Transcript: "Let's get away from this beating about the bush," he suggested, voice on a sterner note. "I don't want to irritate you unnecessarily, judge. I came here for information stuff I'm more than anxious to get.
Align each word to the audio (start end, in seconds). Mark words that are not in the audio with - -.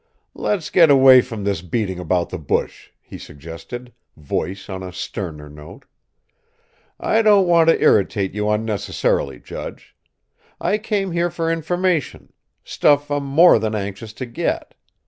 "Let's 0.33 0.71
get 0.71 0.89
away 0.89 1.21
from 1.21 1.43
this 1.43 1.61
beating 1.61 1.99
about 1.99 2.31
the 2.31 2.39
bush," 2.39 2.89
he 3.03 3.19
suggested, 3.19 3.93
voice 4.17 4.67
on 4.67 4.81
a 4.81 4.91
sterner 4.91 5.47
note. 5.47 5.85
"I 6.99 7.21
don't 7.21 7.45
want 7.45 7.69
to 7.69 7.79
irritate 7.79 8.33
you 8.33 8.49
unnecessarily, 8.49 9.39
judge. 9.39 9.95
I 10.59 10.79
came 10.79 11.11
here 11.11 11.29
for 11.29 11.51
information 11.51 12.33
stuff 12.63 13.11
I'm 13.11 13.25
more 13.25 13.59
than 13.59 13.75
anxious 13.75 14.11
to 14.13 14.25
get. 14.25 14.73